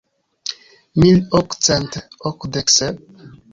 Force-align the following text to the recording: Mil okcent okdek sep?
Mil 1.01 1.17
okcent 1.41 1.93
okdek 2.33 2.67
sep? 2.79 2.95